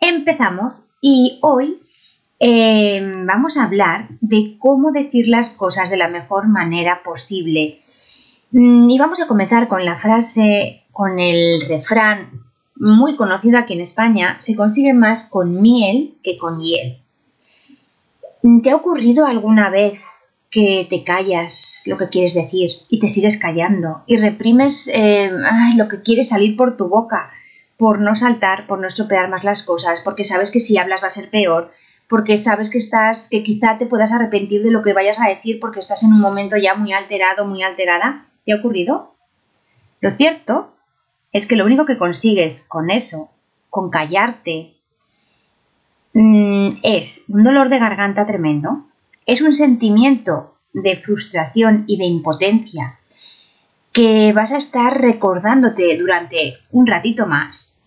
[0.00, 1.80] Empezamos y hoy
[2.38, 7.80] eh, vamos a hablar de cómo decir las cosas de la mejor manera posible.
[8.52, 12.44] Mm, y vamos a comenzar con la frase, con el refrán
[12.76, 16.98] muy conocido aquí en España, se consigue más con miel que con hiel.
[18.62, 20.00] ¿Te ha ocurrido alguna vez
[20.48, 25.30] que te callas lo que quieres decir y te sigues callando y reprimes eh,
[25.76, 27.30] lo que quiere salir por tu boca?
[27.78, 31.06] Por no saltar, por no estropear más las cosas, porque sabes que si hablas va
[31.06, 31.72] a ser peor,
[32.08, 35.60] porque sabes que estás, que quizá te puedas arrepentir de lo que vayas a decir
[35.60, 38.24] porque estás en un momento ya muy alterado, muy alterada.
[38.44, 39.14] ¿Te ha ocurrido?
[40.00, 40.74] Lo cierto
[41.32, 43.30] es que lo único que consigues con eso,
[43.70, 44.74] con callarte,
[46.14, 48.86] mm, es un dolor de garganta tremendo,
[49.24, 52.98] es un sentimiento de frustración y de impotencia
[53.92, 57.77] que vas a estar recordándote durante un ratito más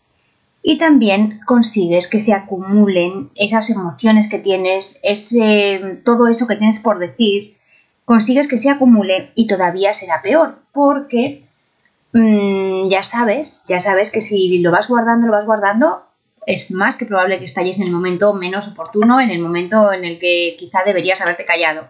[0.63, 6.79] y también consigues que se acumulen esas emociones que tienes, ese, todo eso que tienes
[6.79, 7.57] por decir,
[8.05, 11.45] consigues que se acumule y todavía será peor porque
[12.13, 16.05] mm, ya sabes, ya sabes que si lo vas guardando, lo vas guardando,
[16.45, 20.05] es más que probable que estalles en el momento menos oportuno, en el momento en
[20.05, 21.89] el que quizá deberías haberte callado.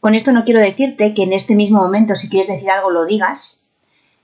[0.00, 3.04] Con esto no quiero decirte que en este mismo momento si quieres decir algo lo
[3.04, 3.68] digas.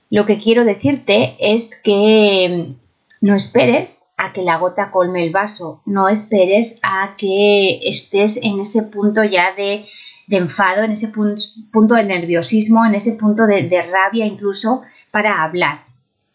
[0.09, 2.75] Lo que quiero decirte es que
[3.21, 8.59] no esperes a que la gota colme el vaso, no esperes a que estés en
[8.59, 9.85] ese punto ya de,
[10.29, 15.85] enfado, en ese punto, de nerviosismo, en ese punto de rabia incluso para hablar.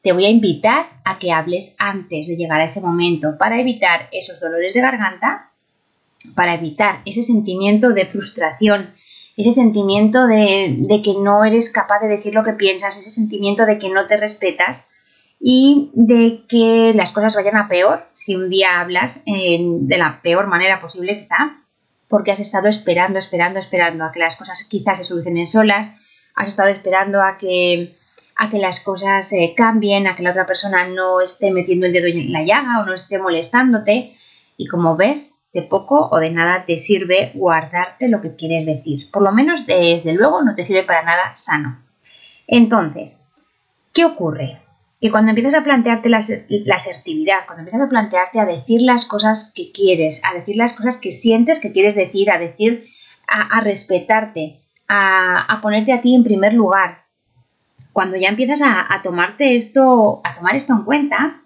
[0.02, 4.08] Te voy a invitar a que hables antes de llegar a ese momento para evitar
[4.12, 5.50] esos dolores de garganta,
[6.34, 8.94] para evitar ese sentimiento de frustración
[9.36, 13.78] ese sentimiento de, que no eres capaz de decir lo que piensas, ese sentimiento de
[13.78, 14.90] que no te respetas
[15.44, 20.46] y de que las cosas vayan a peor si un día hablas de la peor
[20.46, 21.58] manera posible quizá,
[22.06, 25.92] porque has estado esperando, esperando, esperando a que las cosas quizás se solucionen solas,
[26.36, 27.96] has estado esperando a que,
[28.36, 31.92] a que las cosas eh, cambien, a que la otra persona no esté metiendo el
[31.92, 34.12] dedo en la llaga o no esté molestándote
[34.56, 39.10] y como ves, de poco o de nada te sirve guardarte lo que quieres decir.
[39.10, 41.82] Por lo menos, desde luego, no te sirve para nada sano.
[42.46, 43.20] Entonces,
[43.92, 44.61] ¿qué ocurre?
[45.02, 49.52] Que cuando empiezas a plantearte la, asertividad, cuando empiezas a plantearte a decir las cosas
[49.54, 52.88] que quieres, a decir las cosas que sientes que quieres decir, a decir,
[53.26, 57.02] a, respetarte, a, ponerte a ti en primer lugar,
[57.92, 61.42] cuando ya empiezas a, a tomarte esto, a tomar esto en cuenta,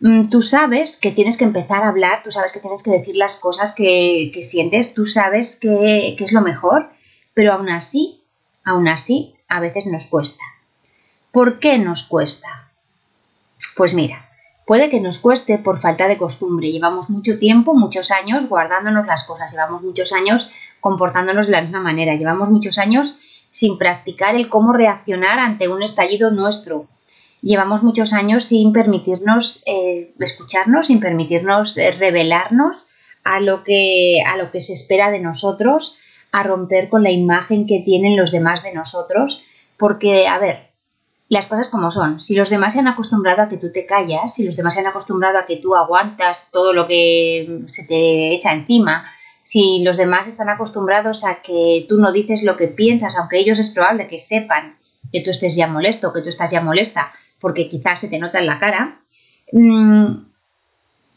[0.00, 3.16] Mm, tú sabes que tienes que empezar a hablar, tú sabes que tienes que decir
[3.16, 6.90] las cosas que, sientes, tú sabes que, que, es lo mejor,
[7.34, 8.22] pero aún así,
[8.64, 10.42] aún así, a veces nos cuesta.
[11.32, 12.69] ¿Por qué nos cuesta?
[13.80, 14.28] Pues mira,
[14.66, 16.70] puede que nos cueste por falta de costumbre.
[16.70, 21.80] Llevamos mucho tiempo, muchos años guardándonos las cosas, llevamos muchos años comportándonos de la misma
[21.80, 23.18] manera, llevamos muchos años
[23.52, 26.88] sin practicar el cómo reaccionar ante un estallido nuestro,
[27.40, 32.86] llevamos muchos años sin permitirnos eh, escucharnos, sin permitirnos eh, revelarnos
[33.24, 35.96] a lo, que, a lo que se espera de nosotros,
[36.32, 39.42] a romper con la imagen que tienen los demás de nosotros,
[39.78, 40.69] porque, a ver,
[41.30, 44.34] las cosas como son, si los demás se han acostumbrado a que tú te callas,
[44.34, 48.34] si los demás se han acostumbrado a que tú aguantas todo lo que se te
[48.34, 49.06] echa encima,
[49.44, 53.60] si los demás están acostumbrados a que tú no dices lo que piensas, aunque ellos
[53.60, 54.76] es probable que sepan
[55.12, 58.40] que tú estés ya molesto, que tú estás ya molesta, porque quizás se te nota
[58.40, 59.00] en la cara,
[59.52, 60.24] mm,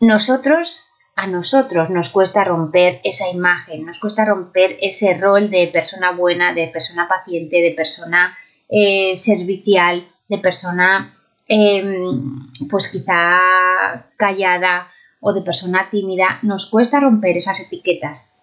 [0.01, 6.11] nosotros, a nosotros nos cuesta romper esa imagen, nos cuesta romper ese rol de persona
[6.11, 8.37] buena, de persona paciente, de persona
[8.69, 11.13] eh, servicial, de persona
[11.47, 14.87] em, pues quizá callada
[15.19, 18.33] o de persona tímida, nos cuesta romper esas etiquetas.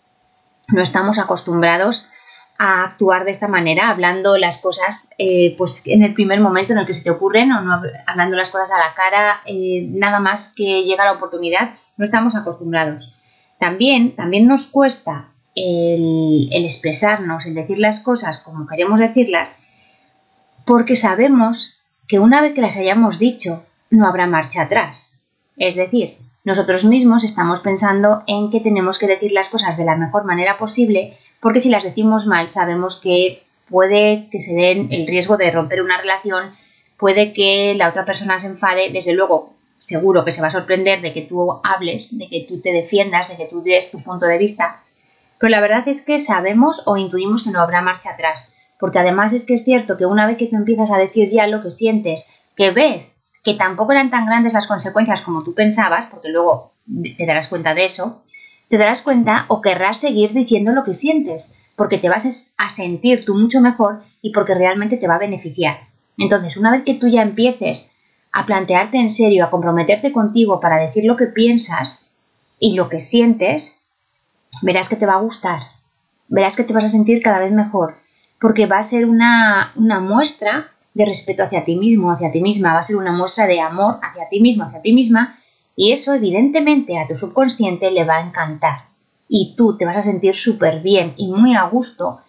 [0.69, 2.09] No estamos acostumbrados
[2.59, 6.79] a actuar de esta manera, hablando las cosas eh, pues en el primer momento en
[6.79, 10.21] el que se te ocurren o no hablando las cosas a la cara, eh, nada
[10.21, 13.13] más que llega la oportunidad, no estamos acostumbrados.
[13.59, 19.59] También, también nos cuesta el, el expresarnos, el decir las cosas como queremos decirlas,
[20.71, 25.19] porque sabemos que una vez que las hayamos dicho, no habrá marcha atrás.
[25.57, 29.97] Es decir, nosotros mismos estamos pensando en que tenemos que decir las cosas de la
[29.97, 35.09] mejor manera posible, porque si las decimos mal sabemos que puede que se den el
[35.09, 36.55] riesgo de romper una relación,
[36.97, 41.01] puede que la otra persona se enfade, desde luego seguro que se va a sorprender
[41.01, 44.27] de que tú hables, de que tú te defiendas, de que tú des tu punto
[44.27, 44.85] de vista,
[45.41, 48.50] pero la verdad es que sabemos o intuimos que no habrá marcha atrás,
[48.81, 51.47] porque además es que es cierto que una vez que tú empiezas a decir ya
[51.47, 56.07] lo que sientes, que ves que tampoco eran tan grandes las consecuencias como tú pensabas,
[56.11, 56.73] porque luego
[57.17, 58.23] te darás cuenta de eso,
[58.69, 63.25] te darás cuenta o querrás seguir diciendo lo que sientes, porque te vas a sentir
[63.25, 65.79] tú mucho mejor y porque realmente te va a beneficiar.
[66.19, 67.91] Entonces, una vez que tú ya empieces
[68.33, 72.07] a plantearte en serio, a comprometerte contigo para decir lo que piensas
[72.59, 73.81] y lo que sientes,
[74.63, 75.63] verás que te va a gustar,
[76.29, 77.97] verás que te vas a sentir cada vez mejor,
[78.41, 82.75] porque va a ser una, una muestra de respeto hacia ti mismo, hacia ti misma,
[82.75, 85.39] va a ser una muestra de amor hacia ti mismo, hacia ti misma,
[85.77, 88.87] y eso evidentemente a tu subconsciente le va a encantar.
[89.29, 92.21] Y tú te vas a sentir súper bien y muy a gusto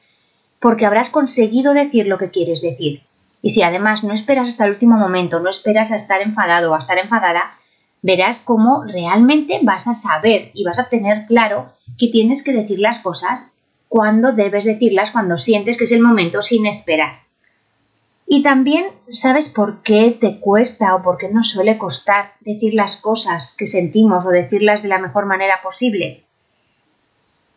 [0.60, 3.02] porque habrás conseguido decir lo que quieres decir.
[3.42, 6.75] Y si además no esperas hasta el último momento, no esperas a estar enfadado o
[6.75, 7.57] a estar enfadada,
[8.04, 12.80] verás cómo realmente vas a saber y vas a tener claro que tienes que decir
[12.80, 13.52] las cosas
[13.92, 17.24] cuando debes decirlas, cuando sientes que es el momento sin esperar.
[18.26, 22.96] Y también sabes por qué te cuesta o por qué nos suele costar decir las
[22.96, 26.24] cosas que sentimos o decirlas de la mejor manera posible.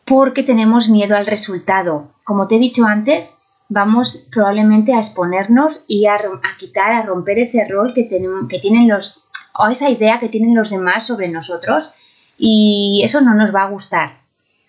[0.04, 2.10] Porque tenemos miedo al resultado.
[2.24, 3.38] Como te he dicho antes,
[3.68, 6.18] vamos probablemente a exponernos y a,
[6.58, 9.24] quitar, a romper ese rol que, que tienen los,
[9.56, 11.92] o esa idea que tienen los demás sobre nosotros
[12.36, 14.23] y eso no nos va a gustar.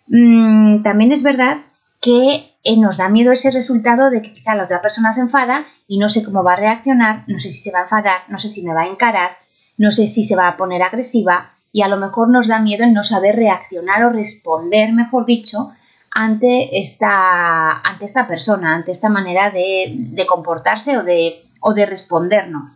[0.08, 1.58] Mm, también es verdad
[2.02, 5.66] que eh, nos da miedo ese resultado de que quizá la otra persona se enfada
[5.88, 8.40] y no sé cómo va a reaccionar, no sé si se va a enfadar, no
[8.40, 9.38] sé si me va a encarar,
[9.78, 12.84] no sé si se va a poner agresiva y a lo mejor nos da miedo
[12.84, 15.72] el no saber reaccionar o responder, mejor dicho,
[16.10, 22.72] ante esta, ante esta persona, ante esta manera de, comportarse o de, o de respondernos.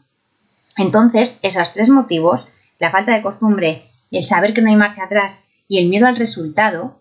[0.76, 2.48] Entonces, esos tres motivos,
[2.80, 6.18] la falta de costumbre, el saber que no hay marcha atrás y el miedo al
[6.18, 7.00] resultado,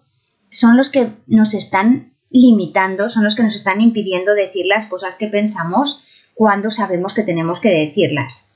[0.50, 5.16] son los que nos están limitando, son los que nos están impidiendo decir las cosas
[5.16, 6.02] que pensamos
[6.34, 8.52] cuando sabemos que tenemos que decirlas.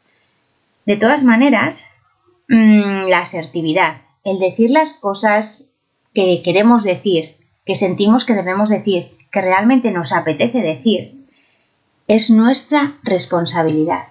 [0.86, 1.84] De todas maneras,
[2.48, 5.72] mm, la asertividad, el decir las cosas
[6.14, 11.26] que queremos decir, que sentimos que debemos decir, que realmente nos apetece decir,
[12.08, 14.08] es nuestra responsabilidad.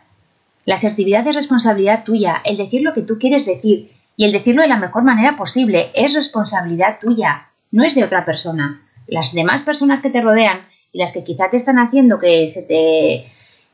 [0.66, 4.62] La asertividad es responsabilidad tuya, el decir lo que tú quieres decir y el decirlo
[4.62, 8.82] de la mejor manera posible es responsabilidad tuya, no es de otra persona
[9.12, 12.64] las demás personas que te rodean y las que quizá te están haciendo que, se
[12.64, 13.26] te,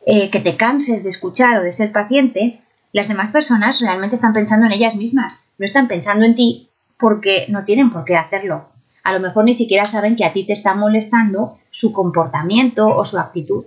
[0.05, 2.59] eh, que te canses de escuchar o de ser paciente,
[2.91, 7.45] las demás personas realmente están pensando en ellas mismas, no están pensando en ti porque
[7.49, 8.69] no tienen por qué hacerlo.
[9.03, 13.05] A lo mejor ni siquiera saben que a ti te está molestando su comportamiento o
[13.05, 13.65] su actitud.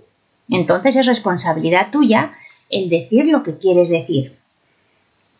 [0.49, 2.33] Entonces es responsabilidad tuya
[2.69, 4.37] el decir lo que quieres decir.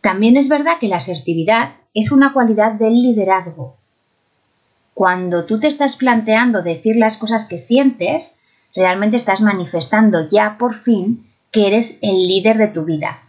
[0.00, 3.76] También es verdad que la asertividad es una cualidad del liderazgo,
[4.94, 8.40] cuando tú te estás planteando decir las cosas que sientes,
[8.74, 13.20] realmente estás manifestando ya por fin que eres el líder de tu vida.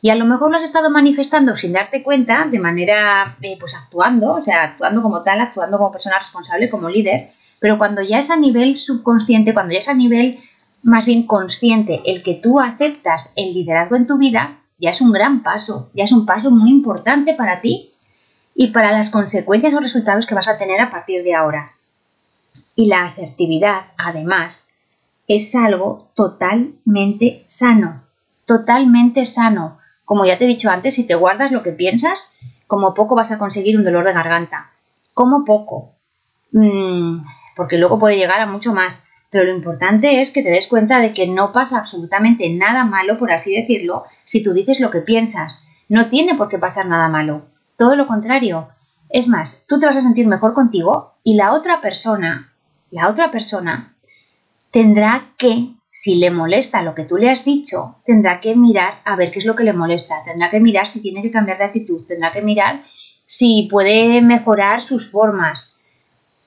[0.00, 3.74] Y a lo mejor lo has estado manifestando sin darte cuenta, de manera, eh, pues
[3.76, 8.18] actuando, o sea, actuando como tal, actuando como persona responsable, como líder, pero cuando ya
[8.18, 10.40] es a nivel subconsciente, cuando ya es a nivel
[10.82, 15.12] más bien consciente el que tú aceptas el liderazgo en tu vida, ya es un
[15.12, 17.91] gran paso, ya es un paso muy importante para ti
[18.54, 21.72] y para las consecuencias o resultados que vas a tener a partir de ahora.
[22.74, 24.66] Y la asertividad, además,
[25.28, 28.02] es algo totalmente sano,
[28.46, 29.78] totalmente sano.
[30.04, 32.30] Como ya te he dicho antes, si te guardas lo que piensas,
[32.66, 34.70] como poco vas a conseguir un dolor de garganta.
[35.14, 35.92] Como poco.
[36.52, 37.24] Mm,
[37.56, 39.04] porque luego puede llegar a mucho más.
[39.30, 43.18] Pero lo importante es que te des cuenta de que no pasa absolutamente nada malo,
[43.18, 45.64] por así decirlo, si tú dices lo que piensas.
[45.88, 47.46] No tiene por qué pasar nada malo.
[47.82, 48.68] Todo lo contrario.
[49.08, 52.52] Es más, tú te vas a sentir mejor contigo y la otra persona,
[52.92, 53.96] la otra persona,
[54.70, 59.16] tendrá que, si le molesta lo que tú le has dicho, tendrá que mirar a
[59.16, 61.64] ver qué es lo que le molesta, tendrá que mirar si tiene que cambiar de
[61.64, 62.84] actitud, tendrá que mirar
[63.26, 65.74] si puede mejorar sus formas.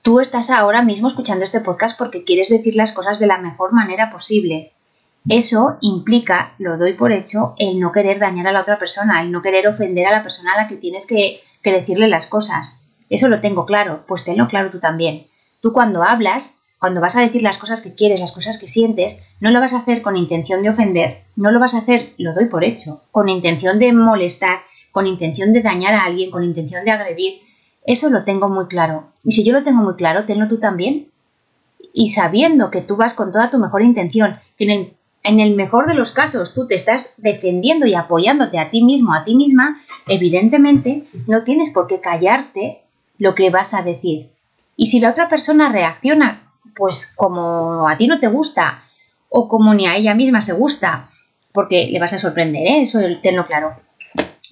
[0.00, 3.74] Tú estás ahora mismo escuchando este podcast porque quieres decir las cosas de la mejor
[3.74, 4.72] manera posible.
[5.28, 9.32] Eso implica, lo doy por hecho, el no querer dañar a la otra persona, el
[9.32, 12.86] no querer ofender a la persona a la que tienes que, decirle las cosas.
[13.10, 15.26] Eso lo tengo claro, pues tenlo claro tú también.
[15.60, 19.26] Tú cuando hablas, cuando vas a decir las cosas que quieres, las cosas que sientes,
[19.40, 22.34] no lo vas a hacer con intención de ofender, no lo vas a hacer, lo
[22.34, 24.60] doy por hecho, con intención de molestar,
[24.92, 27.40] con intención de dañar a alguien, con intención de agredir.
[27.84, 29.08] Eso lo tengo muy claro.
[29.24, 31.08] Y si yo lo tengo muy claro, tenlo tú también.
[31.92, 34.95] Y sabiendo que tú vas con toda tu mejor intención, que en el,
[35.26, 39.12] en el mejor de los casos tú te estás defendiendo y apoyándote a ti mismo,
[39.12, 42.82] a ti misma, evidentemente no tienes por qué callarte
[43.18, 44.30] lo que vas a decir.
[44.76, 48.84] Y si la otra persona reacciona pues como a ti no te gusta
[49.28, 51.08] o como ni a ella misma se gusta,
[51.52, 52.82] porque le vas a sorprender, ¿eh?
[52.82, 53.76] eso tenlo claro,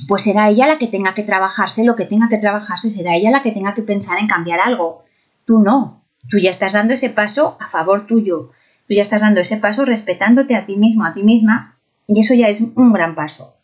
[0.08, 3.30] pues será ella la que tenga que trabajarse, lo que tenga que trabajarse, será ella
[3.30, 5.04] la que tenga que pensar en cambiar algo.
[5.44, 8.50] Tú no, tú ya estás dando ese paso a favor tuyo,
[8.86, 11.76] tú ya estás dando ese paso respetándote a ti mismo, a ti misma,
[12.06, 13.56] y eso ya es un gran paso.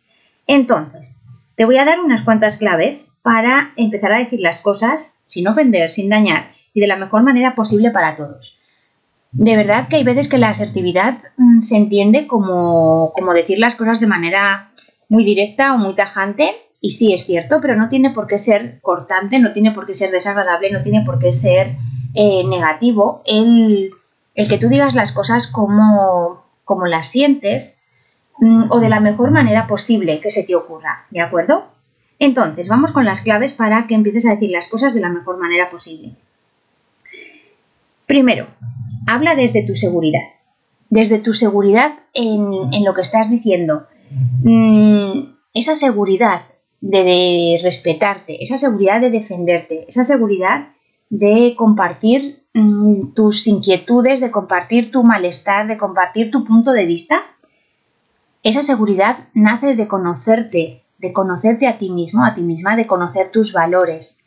[0.46, 1.20] Entonces,
[1.56, 5.90] te voy a dar unas cuantas claves para empezar a decir las cosas sin ofender,
[5.90, 8.56] sin dañar y de la mejor manera posible para todos.
[9.32, 13.76] De verdad que hay veces que la asertividad mm, se entiende como, como decir las
[13.76, 14.72] cosas de manera
[15.08, 18.80] muy directa o muy tajante, y sí es cierto, pero no tiene por qué ser
[18.80, 21.76] cortante, no tiene por qué ser desagradable, no tiene por qué ser
[22.14, 23.90] eh, negativo el,
[24.40, 27.80] el, que tú digas las cosas como, como las sientes
[28.38, 31.64] mm, o de la mejor manera posible que se te ocurra, ¿de acuerdo?
[32.18, 35.38] Entonces, vamos con las claves para que empieces a decir las cosas de la mejor
[35.38, 36.12] manera posible.
[38.06, 38.47] Primero,
[39.06, 40.20] habla desde tu seguridad,
[40.90, 43.87] desde tu seguridad en, lo que estás diciendo.
[44.42, 46.42] Mm, esa seguridad
[46.80, 50.68] de, respetarte, esa seguridad de defenderte, esa seguridad
[51.11, 57.23] de compartir mm, tus inquietudes, de compartir tu malestar, de compartir tu punto de vista.
[58.43, 63.31] Esa seguridad nace de conocerte, de conocerte a ti mismo, a ti misma, de conocer
[63.31, 64.21] tus valores,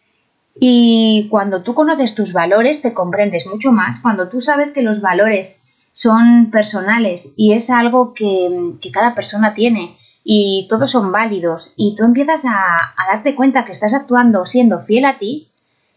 [0.59, 3.99] y cuando tú conoces tus valores, te comprendes mucho más.
[3.99, 5.61] Cuando tú sabes que los valores
[5.93, 12.03] son personales y es algo que, cada persona tiene y todos son válidos y tú
[12.03, 12.77] empiezas a,
[13.11, 15.49] darte cuenta que estás actuando siendo fiel a ti,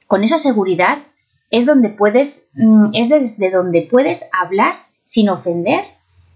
[0.06, 0.98] con esa seguridad
[1.50, 5.84] es donde puedes, mm, es desde donde puedes hablar sin ofender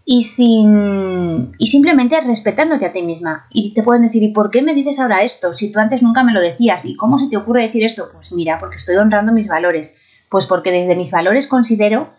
[0.04, 3.46] y, sin, y simplemente respetándote a ti misma.
[3.50, 5.52] Y te pueden decir, ¿y por qué me dices ahora esto?
[5.52, 6.84] Si tú antes nunca me lo decías.
[6.84, 8.08] ¿Y cómo se te ocurre decir esto?
[8.12, 9.94] Pues mira, porque estoy honrando mis valores.
[10.28, 12.10] Pues porque desde mis valores considero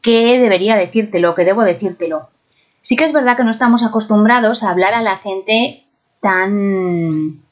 [0.00, 2.30] que debería decírtelo, que debo decírtelo.
[2.82, 5.84] Sí que es verdad que no estamos acostumbrados a hablar a la gente
[6.20, 7.42] tan,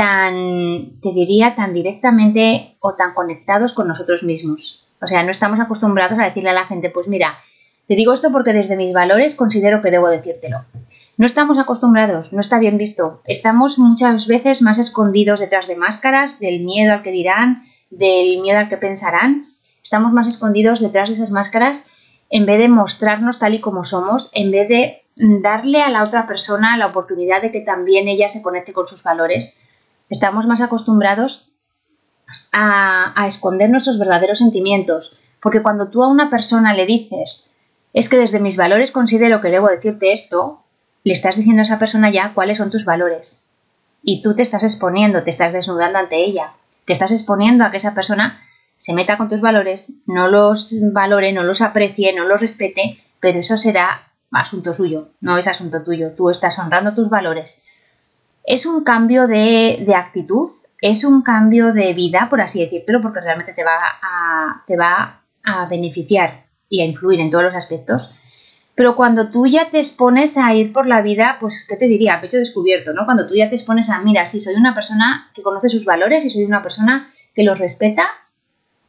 [0.00, 4.82] tan, te diría, tan directamente o tan conectados con nosotros mismos.
[5.02, 7.36] O sea, no estamos acostumbrados a decirle a la gente, pues mira,
[7.86, 10.64] te digo esto porque desde mis valores considero que debo decírtelo.
[11.18, 13.20] No estamos acostumbrados, no está bien visto.
[13.26, 18.58] Estamos muchas veces más escondidos detrás de máscaras, del miedo al que dirán, del miedo
[18.58, 19.44] al que pensarán.
[19.82, 21.90] Estamos más escondidos detrás de esas máscaras
[22.30, 25.02] en vez de mostrarnos tal y como somos, en vez de
[25.42, 29.02] darle a la otra persona la oportunidad de que también ella se conecte con sus
[29.02, 29.60] valores.
[30.10, 31.50] Estamos más acostumbrados
[32.52, 37.50] a, a esconder nuestros verdaderos sentimientos, porque cuando tú a una persona le dices
[37.92, 40.62] es que desde mis valores considero que debo decirte esto,
[41.02, 43.44] le estás diciendo a esa persona ya cuáles son tus valores.
[44.02, 46.52] Y tú te estás exponiendo, te estás desnudando ante ella,
[46.84, 48.40] te estás exponiendo a que esa persona
[48.78, 53.40] se meta con tus valores, no los valore, no los aprecie, no los respete, pero
[53.40, 56.12] eso será asunto suyo, no es asunto tuyo.
[56.16, 57.62] Tú estás honrando tus valores.
[58.44, 63.52] Es un cambio de, actitud, es un cambio de vida, por así decirlo, porque realmente
[63.52, 68.10] te va a, te va a beneficiar y a influir en todos los aspectos.
[68.74, 72.20] Pero cuando tú ya te expones a ir por la vida, pues, ¿qué te diría?
[72.20, 73.04] Pecho descubierto, ¿no?
[73.04, 76.24] Cuando tú ya te expones a, mira, si soy una persona que conoce sus valores
[76.24, 78.08] y soy una persona que los respeta,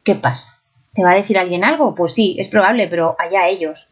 [0.02, 0.62] ¿qué pasa?
[0.94, 1.94] ¿Te va a decir alguien algo?
[1.94, 3.91] Pues sí, es probable, pero allá ellos.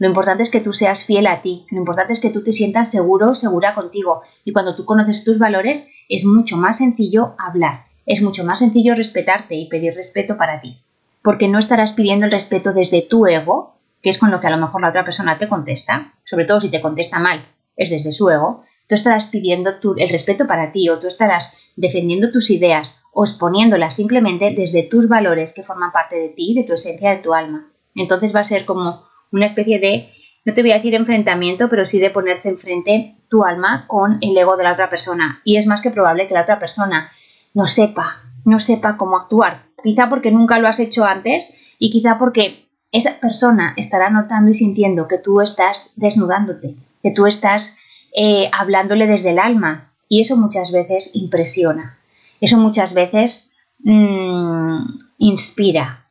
[0.00, 2.52] Lo importante es que tú seas fiel a ti, lo importante es que tú te
[2.52, 4.22] sientas seguro, segura contigo.
[4.44, 8.96] Y cuando tú conoces tus valores, es mucho más sencillo hablar, es mucho más sencillo
[8.96, 10.82] respetarte y pedir respeto para ti
[11.22, 14.50] porque no estarás pidiendo el respeto desde tu ego, que es con lo que a
[14.50, 17.44] lo mejor la otra persona te contesta, sobre todo si te contesta mal,
[17.76, 22.32] es desde su ego, tú estarás pidiendo el respeto para ti o tú estarás defendiendo
[22.32, 26.72] tus ideas o exponiéndolas simplemente desde tus valores que forman parte de ti, de tu
[26.72, 27.70] esencia, de tu alma.
[27.94, 30.12] Entonces va a ser como una especie de,
[30.44, 34.36] no te voy a decir enfrentamiento, pero sí de ponerte enfrente tu alma con el
[34.36, 35.40] ego de la otra persona.
[35.44, 37.10] Y es más que probable que la otra persona
[37.54, 42.18] no sepa, no sepa cómo actuar, quizá porque nunca lo has hecho antes y quizá
[42.18, 47.76] porque esa persona estará notando y sintiendo que tú estás desnudándote, que tú estás
[48.12, 49.92] eh, hablándole desde el alma.
[50.08, 51.98] Y eso muchas veces impresiona,
[52.40, 53.52] eso muchas veces
[53.84, 54.82] mm,
[55.18, 56.04] inspira,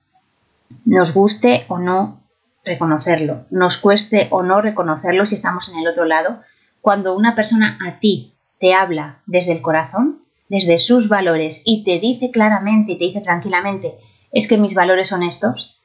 [0.86, 2.19] nos guste o no
[2.64, 6.42] reconocerlo, nos cueste o no reconocerlo si estamos en el otro lado,
[6.82, 12.00] cuando una persona a ti te habla desde el corazón, desde sus valores y te
[12.00, 13.96] dice claramente y te dice tranquilamente,
[14.32, 15.80] es que mis valores son estos,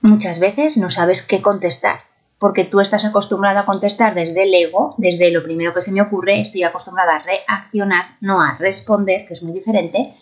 [0.00, 2.00] muchas veces no sabes qué contestar,
[2.38, 6.02] porque tú estás acostumbrado a contestar desde el ego, desde lo primero que se me
[6.02, 10.14] ocurre, estoy acostumbrada a reaccionar, no a responder, que es muy diferente,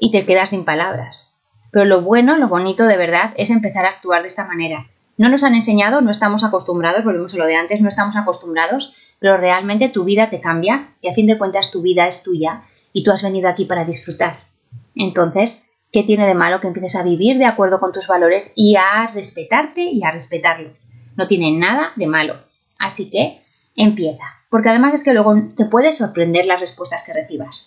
[0.00, 1.27] y te quedas sin palabras.
[1.70, 4.86] Pero lo bueno, lo bonito de verdad es empezar a actuar de esta manera.
[5.16, 8.94] No nos han enseñado, no estamos acostumbrados, volvemos a lo de antes, no estamos acostumbrados,
[9.18, 12.62] pero realmente tu vida te cambia y a fin de cuentas tu vida es tuya
[12.92, 14.40] y tú has venido aquí para disfrutar.
[14.94, 15.60] Entonces,
[15.92, 19.10] ¿qué tiene de malo que empieces a vivir de acuerdo con tus valores y a
[19.12, 20.70] respetarte y a respetarlo?
[21.16, 22.36] No tiene nada de malo.
[22.78, 23.42] Así que
[23.74, 27.66] empieza, porque además es que luego te puede sorprender las respuestas que recibas.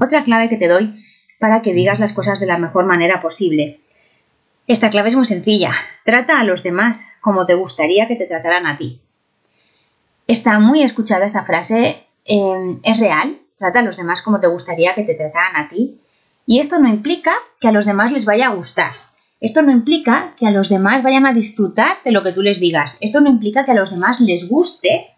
[0.00, 1.04] Otra clave que te doy
[1.40, 3.80] para que digas las cosas de la mejor manera posible.
[4.68, 5.72] Esta clave es muy sencilla.
[6.04, 9.00] Trata a los demás como te gustaría que te trataran a ti.
[10.28, 13.40] Está muy escuchada esta frase, em, es real.
[13.58, 15.98] Trata a los demás como te gustaría que te trataran a ti.
[16.46, 18.92] Y esto no implica que a los demás les vaya a gustar.
[19.40, 22.60] Esto no implica que a los demás vayan a disfrutar de lo que tú les
[22.60, 22.98] digas.
[23.00, 25.16] Esto no implica que a los demás les guste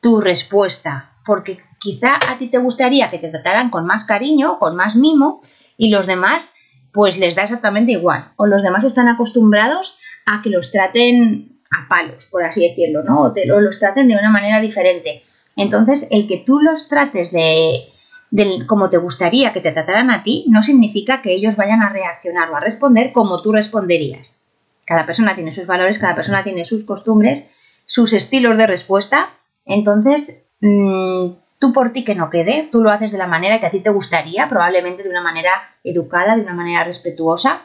[0.00, 4.74] tu respuesta, porque quizá a ti te gustaría que te trataran con más cariño, con
[4.76, 5.42] más mimo,
[5.76, 6.54] y los demás
[6.90, 8.32] pues les da exactamente igual.
[8.36, 13.20] O los demás están acostumbrados a que los traten a palos, por así decirlo, ¿no?
[13.24, 15.22] O, los traten de una manera diferente.
[15.54, 17.92] Entonces, el que tú los trates de,
[18.66, 22.50] como te gustaría que te trataran a ti, no significa que ellos vayan a reaccionar
[22.50, 24.42] o a responder como tú responderías.
[24.86, 27.50] Cada persona tiene sus valores, cada persona tiene sus costumbres,
[27.84, 29.28] sus estilos de respuesta.
[29.66, 33.66] Entonces, mm, tú por ti que no quede, tú lo haces de la manera que
[33.66, 35.50] a ti te gustaría, probablemente de una manera
[35.84, 37.62] educada, de una manera respetuosa,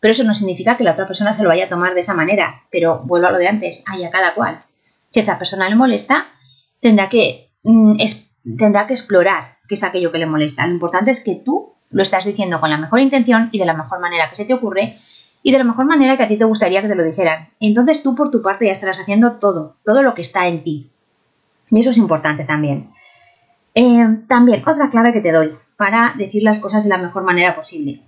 [0.00, 2.12] pero eso no significa que la otra persona se lo vaya a tomar de esa
[2.12, 2.64] manera.
[2.70, 4.64] Pero vuelvo a lo de antes, hay a cada cual.
[5.10, 6.26] Si esa persona le molesta,
[6.80, 7.96] tendrá que, mm,
[8.58, 10.66] tendrá que explorar qué es aquello que le molesta.
[10.66, 13.74] Lo importante es que tú lo estás diciendo con la mejor intención y de la
[13.74, 14.96] mejor manera que se te ocurre
[15.42, 17.50] y de la mejor manera que a ti te gustaría que te lo dijeran.
[17.60, 20.91] Entonces tú por tu parte ya estarás haciendo todo, todo lo que está en ti.
[21.72, 22.90] Y eso es importante también.
[23.74, 27.56] Eh, también otra clave que te doy para decir las cosas de la mejor manera
[27.56, 28.02] posible.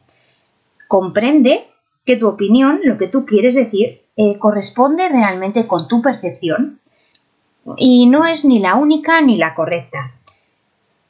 [0.86, 1.66] Comprende
[2.04, 6.78] que tu opinión, lo que tú quieres decir, eh, corresponde realmente con tu percepción
[7.78, 10.12] y no es ni la única ni la correcta.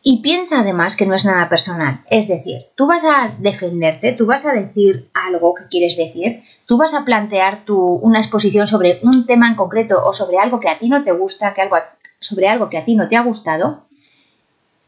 [0.00, 2.04] Y piensa además que no es nada personal.
[2.08, 6.76] Es decir, tú vas a defenderte, tú vas a decir algo que quieres decir, tú
[6.76, 10.68] vas a plantear tu, una exposición sobre un tema en concreto o sobre algo que
[10.68, 11.76] a ti no te gusta, que algo,
[12.24, 13.84] sobre algo que a ti no te ha gustado,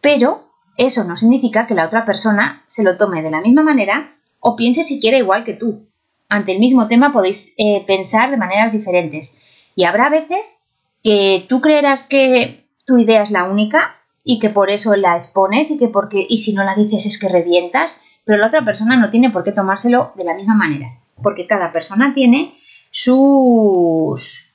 [0.00, 4.16] pero eso no significa que la otra persona se lo tome de la misma manera
[4.40, 5.86] o piense siquiera igual que tú.
[6.28, 9.38] Ante el mismo tema podéis eh, pensar de maneras diferentes.
[9.74, 10.58] Y habrá veces
[11.02, 15.70] que tú creerás que tu idea es la única y que por eso la expones
[15.70, 18.96] y que porque y si no la dices es que revientas, pero la otra persona
[18.96, 22.54] no tiene por qué tomárselo de la misma manera, porque cada persona tiene
[22.90, 24.46] sus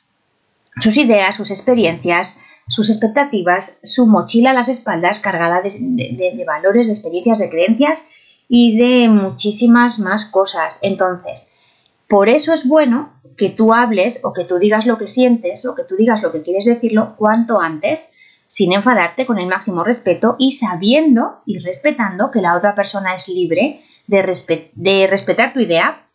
[0.80, 6.94] sus ideas, sus experiencias, sus expectativas, su mochila a las espaldas cargada de, valores, de
[6.94, 8.08] experiencias, de creencias
[8.48, 10.80] y de muchísimas más cosas.
[10.82, 11.50] Entonces,
[12.08, 15.76] por eso es bueno que tú hables o que tú digas lo que sientes o
[15.76, 18.14] que tú digas lo que quieres decirlo cuanto antes
[18.52, 23.30] sin enfadarte, con el máximo respeto y sabiendo y respetando que la otra persona es
[23.30, 26.06] libre de, de respetar tu idea,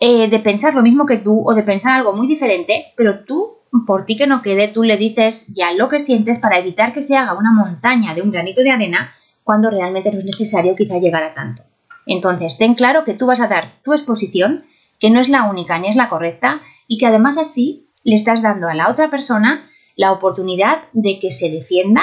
[0.00, 3.55] eh, de pensar lo mismo que tú o de pensar algo muy diferente, pero tú,
[3.84, 7.02] por ti que no quede, tú le dices ya lo que sientes para evitar que
[7.02, 10.98] se haga una montaña de un granito de arena cuando realmente no es necesario quizá
[10.98, 11.62] llegar a tanto.
[12.06, 14.64] Entonces, ten claro que tú vas a dar tu exposición,
[14.98, 18.42] que no es la única ni es la correcta, y que además así le estás
[18.42, 22.02] dando a la otra persona la oportunidad de que se defienda,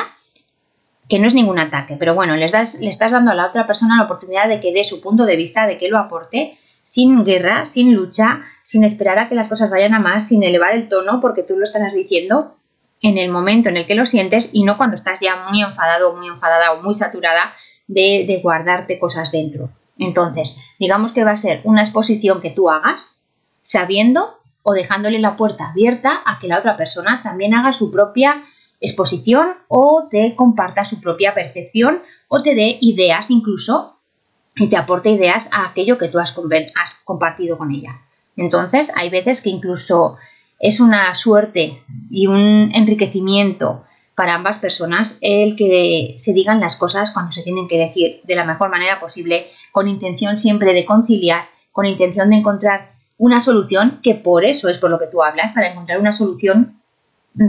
[1.08, 3.66] que no es ningún ataque, pero bueno, les das, le estás dando a la otra
[3.66, 7.24] persona la oportunidad de que dé su punto de vista, de que lo aporte, sin
[7.24, 10.90] guerra, sin lucha, sin esperar a que las cosas vayan a más, sin elevar el
[10.90, 12.56] tono, porque tú lo estás diciendo
[13.04, 16.16] en el momento en el que lo sientes y no cuando estás ya muy enfadado,
[16.16, 17.54] muy enfadada o muy saturada
[17.88, 19.70] de, guardarte cosas dentro.
[19.98, 23.16] Entonces, digamos que va a ser una exposición que tú hagas
[23.62, 28.44] sabiendo o dejándole la puerta abierta a que la otra persona también haga su propia
[28.80, 34.00] exposición o te comparta su propia percepción o te dé ideas incluso
[34.56, 36.34] y te aporte ideas a aquello que tú has
[37.04, 38.02] compartido con ella.
[38.36, 40.18] Entonces, hay veces que incluso
[40.60, 43.84] es una suerte y un enriquecimiento
[44.16, 48.36] para ambas personas el que se digan las cosas cuando se tienen que decir de
[48.36, 54.00] la mejor manera posible, con intención siempre de conciliar, con intención de encontrar una solución
[54.04, 56.80] que por eso es por lo que tú hablas, para encontrar una solución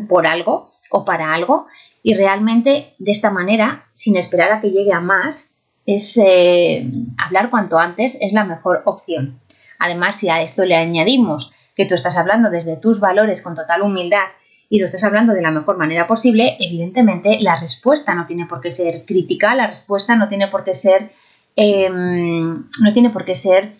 [0.09, 1.67] por algo, o para algo
[2.03, 7.51] y realmente de esta manera, sin esperar a que llegue a más, es eh, hablar
[7.51, 9.41] cuanto antes es la mejor opción.
[9.85, 13.83] Además, si a esto le añadimos que tú estás hablando desde tus valores con total
[13.83, 14.29] humildad
[14.71, 18.63] y lo estás hablando de la mejor manera posible, evidentemente la respuesta no tiene por
[18.63, 21.13] qué ser crítica, la respuesta no tiene por qué ser,
[21.55, 23.75] em, no tiene por qué ser,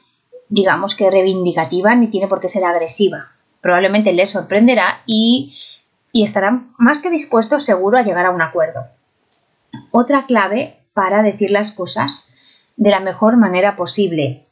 [0.51, 3.31] digamos que reivindicativa, ni tiene por qué ser agresiva.
[3.63, 5.57] Probablemente le sorprenderá y,
[6.13, 8.89] y estarán más que dispuestos seguro a llegar a un acuerdo.
[9.91, 12.31] Otra clave para decir las cosas
[12.77, 14.45] de la mejor manera posible.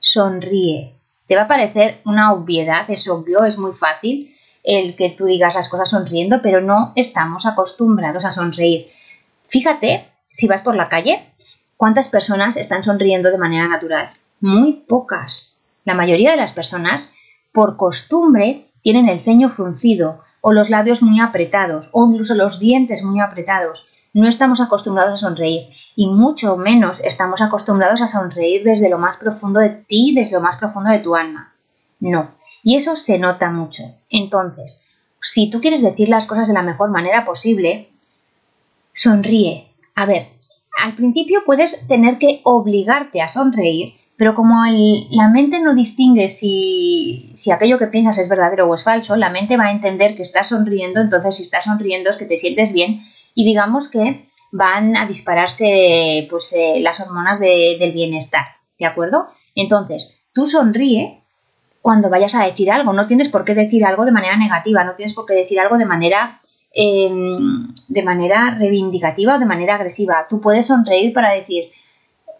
[0.00, 0.95] Sonríe.
[1.26, 5.54] Te va a parecer una obviedad, es obvio, es muy fácil, el que tú digas
[5.54, 8.88] las cosas sonriendo, pero no estamos acostumbrados a sonreír.
[9.48, 11.32] Fíjate, si vas por la calle,
[11.76, 14.12] cuántas personas están sonriendo de manera natural.
[14.40, 15.56] Muy pocas.
[15.84, 17.12] La mayoría de las personas,
[17.52, 23.02] por costumbre, tienen el ceño fruncido o los labios muy apretados o incluso los dientes
[23.02, 23.84] muy apretados.
[24.16, 29.18] No estamos acostumbrados a sonreír y mucho menos estamos acostumbrados a sonreír desde lo más
[29.18, 31.52] profundo de ti, desde lo más profundo de tu alma.
[32.00, 32.30] No,
[32.62, 33.82] y eso se nota mucho.
[34.08, 34.86] Entonces,
[35.20, 37.90] si tú quieres decir las cosas de la mejor manera posible,
[38.94, 39.68] sonríe.
[39.94, 40.28] A ver,
[40.82, 44.64] al principio puedes tener que obligarte a sonreír, pero como
[45.10, 49.28] la mente no distingue si, si, aquello que piensas es verdadero o es falso, la
[49.28, 52.72] mente va a entender que estás sonriendo, entonces si estás sonriendo es que te sientes
[52.72, 53.02] bien
[53.36, 58.44] y digamos que van a dispararse pues, eh, las hormonas del bienestar,
[58.78, 59.28] ¿de acuerdo?
[59.54, 61.22] Entonces, tú sonríe
[61.82, 62.94] cuando vayas a decir algo.
[62.94, 65.76] No tienes por qué decir algo de manera negativa, no tienes por qué decir algo
[65.76, 66.40] de manera,
[66.72, 70.26] em, de manera reivindicativa o de manera agresiva.
[70.28, 71.70] Tú puedes sonreír para decir,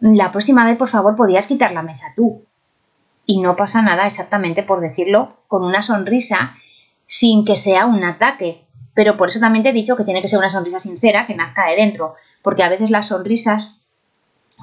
[0.00, 2.42] la próxima vez por favor podías quitar la mesa tú.
[3.26, 6.56] Y no pasa nada exactamente por decirlo con una sonrisa
[7.06, 8.65] sin que sea un ataque.
[8.96, 11.36] Pero por eso también te he dicho que tiene que ser una sonrisa sincera que
[11.36, 12.14] nazca de dentro.
[12.42, 13.78] Porque a veces las sonrisas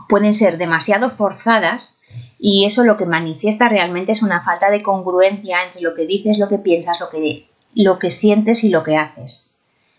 [0.09, 1.99] pueden ser demasiado forzadas
[2.39, 6.39] y eso lo que manifiesta realmente es una falta de congruencia entre lo que dices,
[6.39, 9.51] lo que piensas, lo que, lo que sientes y lo que haces.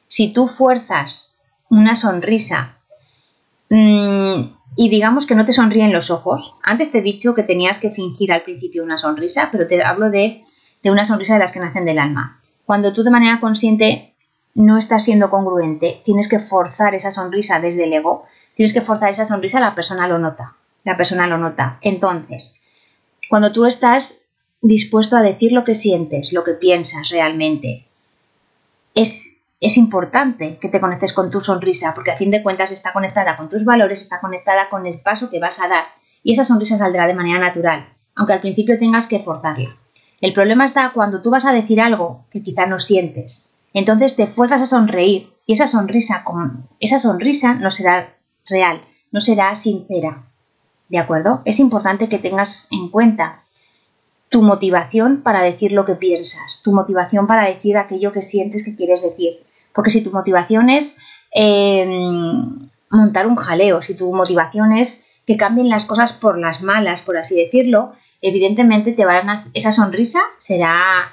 [0.09, 1.39] Si tú fuerzas
[1.71, 2.79] una sonrisa
[3.71, 4.41] mm,
[4.77, 7.91] y digamos que no te sonríen los ojos, antes te he dicho que tenías que
[7.91, 10.43] fingir al principio una sonrisa, pero te hablo de,
[10.83, 12.41] de una sonrisa de las que nacen del alma.
[12.67, 14.14] Cuando tú de manera consciente
[14.55, 18.25] no estás siendo congruente, tienes que forzar esa sonrisa desde el ego,
[18.57, 21.79] tienes que forzar esa sonrisa, la persona lo nota la persona lo nota.
[21.81, 22.55] Entonces,
[23.29, 24.21] cuando tú estás
[24.61, 27.87] dispuesto a decir lo que sientes, lo que piensas realmente,
[28.95, 32.93] es, es importante que te conectes con tu sonrisa, porque a fin de cuentas está
[32.93, 35.85] conectada con tus valores, está conectada con el paso que vas a dar,
[36.23, 39.77] y esa sonrisa saldrá de manera natural, aunque al principio tengas que forzarla.
[40.21, 43.51] El problema está cuando tú vas a decir algo que quizá no sientes.
[43.75, 46.25] Entonces te fuerzas a sonreír y esa sonrisa,
[46.81, 48.15] esa sonrisa no será
[48.47, 48.83] real,
[49.13, 50.23] no será sincera.
[50.89, 51.43] ¿De acuerdo?
[51.45, 53.43] Es importante que tengas en cuenta
[54.29, 58.75] tu motivación para decir lo que piensas, tu motivación para decir aquello que sientes que
[58.75, 59.45] quieres decir.
[59.75, 60.97] Porque si tu motivación es
[61.33, 67.03] em, montar un jaleo, si tu motivación es que cambien las cosas por las malas,
[67.03, 71.13] por así decirlo, evidentemente te van a, esa sonrisa será,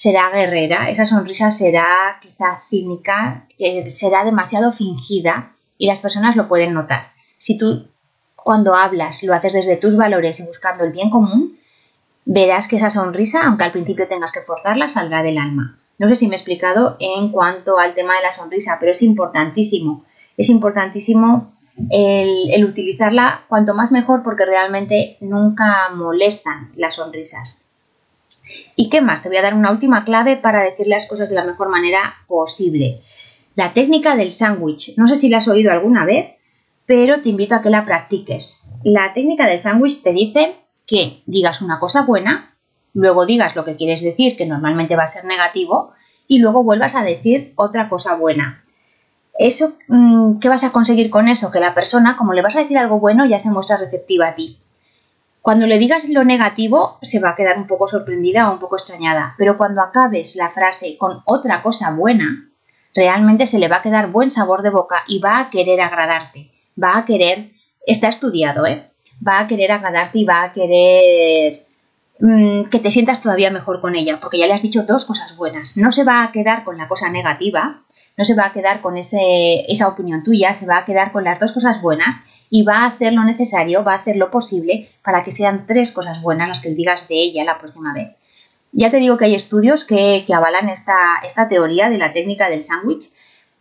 [0.00, 3.44] será guerrera, esa sonrisa será quizá cínica,
[3.88, 7.08] será demasiado fingida y las personas lo pueden notar.
[7.36, 7.86] Si tú
[8.34, 11.58] cuando hablas lo haces desde tus valores y buscando el bien común,
[12.24, 15.78] verás que esa sonrisa, aunque al principio tengas que forzarla, saldrá del alma.
[15.98, 19.02] No sé si me he explicado en cuanto al tema de la sonrisa, pero es
[19.02, 20.06] importantísimo.
[20.38, 21.52] Es importantísimo
[21.90, 27.66] el, utilizarla cuanto más mejor porque realmente nunca molestan las sonrisas.
[28.76, 29.22] ¿Y qué más?
[29.22, 32.14] Te voy a dar una última clave para decir las cosas de la mejor manera
[32.26, 33.00] posible.
[33.54, 34.96] La técnica del sándwich.
[34.96, 36.36] No sé si la has oído alguna vez,
[36.86, 38.62] pero te invito a que la practiques.
[38.84, 42.56] La técnica del sándwich te dice que digas una cosa buena,
[42.94, 45.92] luego digas lo que quieres decir, que normalmente va a ser negativo,
[46.26, 48.64] y luego vuelvas a decir otra cosa buena.
[49.38, 51.50] Eso, mm, ¿qué vas a conseguir con eso?
[51.50, 54.34] Que la persona, como le vas a decir algo bueno, ya se muestra receptiva a
[54.34, 54.58] ti.
[55.42, 58.76] Cuando le digas lo negativo, se va a quedar un poco sorprendida o un poco
[58.76, 62.50] extrañada, pero cuando acabes la frase con otra cosa buena,
[62.94, 66.50] realmente se le va a quedar buen sabor de boca y va a querer agradarte
[66.82, 67.50] va a querer,
[67.86, 68.90] está estudiado, ¿eh?
[69.26, 71.66] va a querer agradarte y va a querer
[72.20, 75.36] mm, que te sientas todavía mejor con ella, porque ya le has dicho dos cosas
[75.36, 75.76] buenas.
[75.76, 77.82] No se va a quedar con la cosa negativa,
[78.16, 81.24] no se va a quedar con ese, esa opinión tuya, se va a quedar con
[81.24, 82.16] las dos cosas buenas
[82.50, 85.92] y va a hacer lo necesario, va a hacer lo posible para que sean tres
[85.92, 88.08] cosas buenas las que digas de ella la próxima vez.
[88.72, 92.64] Ya te digo que hay estudios que, avalan esta, esta teoría de la técnica del
[92.64, 93.10] sándwich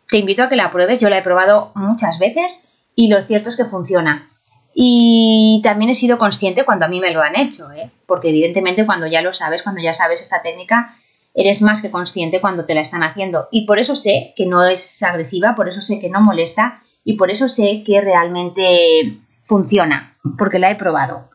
[0.09, 0.99] te invito a que la pruebes.
[0.99, 4.29] Yo la he probado muchas veces y lo cierto es que funciona.
[4.73, 7.91] Y también he sido consciente cuando a mí me lo han hecho, ¿eh?
[8.05, 10.95] porque evidentemente cuando ya lo sabes, cuando ya sabes esta técnica,
[11.33, 13.47] eres más que consciente cuando te la están haciendo.
[13.51, 17.15] Y por eso sé que no es agresiva, por eso sé que no molesta y
[17.17, 21.29] por eso sé que realmente funciona, porque la he probado.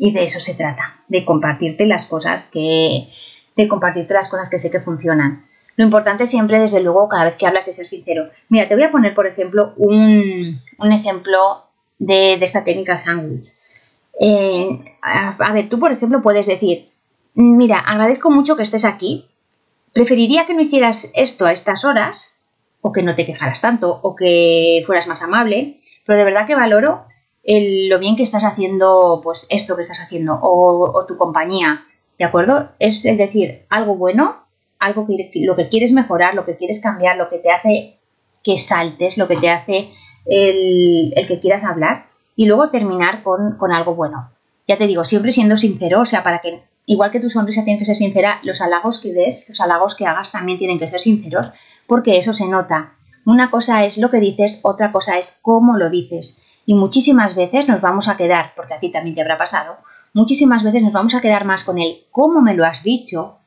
[0.00, 3.08] Y de eso se trata, de compartirte las cosas que,
[3.56, 5.46] de compartirte las cosas que sé que funcionan.
[5.76, 8.30] Lo importante siempre, desde luego, cada vez que hablas es ser sincero.
[8.48, 10.58] Mira, te voy a poner, por ejemplo, un,
[10.90, 11.64] ejemplo
[11.98, 13.48] de, esta técnica sándwich.
[14.18, 16.90] Eh, a, ver, tú, por ejemplo, puedes decir,
[17.34, 19.26] mira, agradezco mucho que estés aquí.
[19.92, 22.35] Preferiría que no hicieras esto a estas horas,
[22.80, 26.54] o que no te quejaras tanto, o que fueras más amable, pero de verdad que
[26.54, 27.04] valoro
[27.44, 31.84] lo bien que estás haciendo, pues esto que estás haciendo, o, o tu compañía,
[32.18, 32.70] ¿de acuerdo?
[32.78, 34.46] Es, es decir, algo bueno
[34.78, 37.96] algo que lo que quieres mejorar, lo que quieres cambiar, lo que te hace
[38.42, 39.90] que saltes, lo que te hace
[40.24, 44.30] el, que quieras hablar y luego terminar con, con, algo bueno.
[44.68, 47.78] Ya te digo, siempre siendo sincero, o sea, para que, igual que tu sonrisa tiene
[47.78, 51.00] que ser sincera, los halagos que des, los halagos que hagas también tienen que ser
[51.00, 51.50] sinceros,
[51.86, 52.94] porque eso se nota.
[53.24, 56.40] Una cosa es lo que dices, otra cosa es cómo lo dices.
[56.64, 59.76] Y muchísimas veces nos vamos a quedar, porque a ti también te habrá pasado,
[60.14, 63.38] muchísimas veces nos vamos a quedar más con el cómo me lo has dicho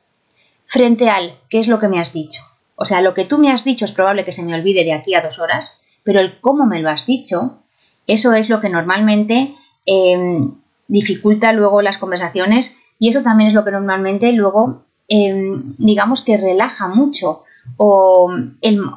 [0.66, 2.42] frente al qué es lo que me has dicho.
[2.76, 4.92] O sea, lo que tú me has dicho es probable que se me olvide de
[4.92, 7.58] aquí a dos horas, pero el cómo me lo has dicho,
[8.06, 9.54] eso es lo que normalmente
[9.86, 10.54] em,
[10.88, 16.36] dificulta luego las conversaciones y eso también es lo que normalmente luego, em, digamos que
[16.36, 17.44] relaja mucho
[17.78, 18.30] o,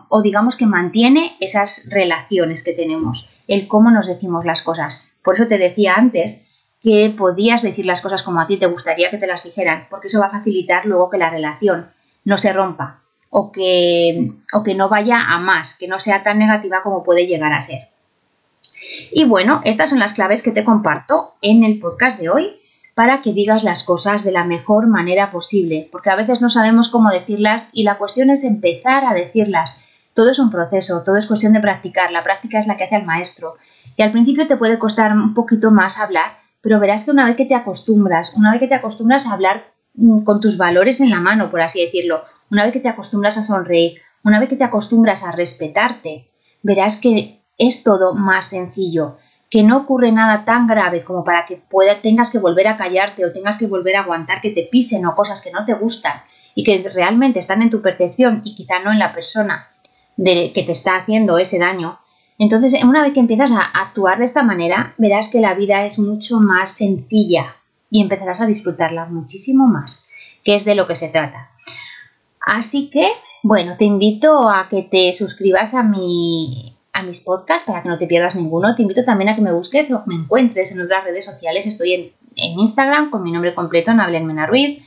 [0.09, 5.07] o digamos que mantiene esas relaciones que tenemos, el cómo nos decimos las cosas.
[5.23, 6.45] Por eso te decía antes
[6.81, 10.07] que podías decir las cosas como a ti te gustaría que te las dijeran, porque
[10.09, 11.87] eso va a facilitar luego que la relación
[12.25, 16.39] no se rompa o que, o que no vaya a más, que no sea tan
[16.39, 17.87] negativa como puede llegar a ser.
[19.13, 22.59] Y bueno, estas son las claves que te comparto en el podcast de hoy
[22.93, 26.89] para que digas las cosas de la mejor manera posible, porque a veces no sabemos
[26.89, 29.81] cómo decirlas y la cuestión es empezar a decirlas.
[30.13, 32.95] Todo es un proceso, todo es cuestión de practicar, la práctica es la que hace
[32.95, 33.55] al maestro.
[33.97, 37.35] Y al principio te puede costar un poquito más hablar, pero verás que una vez
[37.35, 41.09] que te acostumbras, una vez que te acostumbras a hablar mm, con tus valores en
[41.09, 44.55] la mano, por así decirlo, una vez que te acostumbras a sonreír, una vez que
[44.55, 46.29] te acostumbras a respetarte,
[46.61, 49.17] verás que es todo más sencillo,
[49.53, 53.23] que no ocurre nada tan grave como para que pueda, tengas que volver a callarte
[53.23, 56.23] o tengas que volver a aguantar que te pisen o cosas que no te gustan
[56.55, 59.67] y que realmente están en tu percepción y quizá no en la persona
[60.17, 61.99] de, que te está haciendo ese daño,
[62.39, 65.99] entonces, una vez que empiezas a actuar de esta manera, verás que la vida es
[65.99, 67.57] mucho más sencilla
[67.91, 70.07] y empezarás a disfrutarla muchísimo más,
[70.43, 71.51] que es de lo que se trata.
[72.43, 73.07] Así que,
[73.43, 77.97] bueno, te invito a que te suscribas a, mi, a mis podcasts para que no
[77.97, 78.75] te pierdas ninguno.
[78.75, 81.65] Te invito también a que me busques o me encuentres en otras redes sociales.
[81.65, 84.81] Estoy en, Instagram con mi nombre completo, Nablen Mena Ruiz.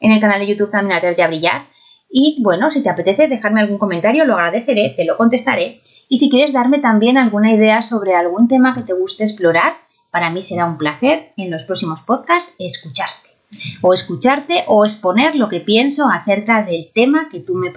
[0.00, 1.66] En el canal de YouTube también Atreverte a Brillar.
[2.10, 5.80] Y bueno, si te apetece dejarme algún comentario, lo agradeceré, te lo contestaré.
[6.08, 9.74] Y si quieres darme también alguna idea sobre algún tema que te guste explorar,
[10.10, 13.30] para mí será un placer en los próximos podcasts escucharte.
[13.80, 17.70] O escucharte o exponer lo que pienso acerca del tema que tú me,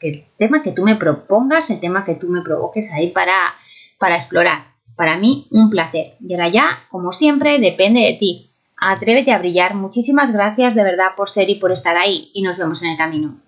[0.00, 3.54] el tema que tú me propongas, el tema que tú me provoques ahí para,
[3.98, 4.74] para explorar.
[4.96, 6.14] Para mí, un placer.
[6.20, 8.50] Y ahora ya, como siempre, depende de ti.
[8.76, 9.74] Atrévete a brillar.
[9.74, 12.30] Muchísimas gracias de verdad por ser y por estar ahí.
[12.32, 13.40] Y nos vemos en el camino.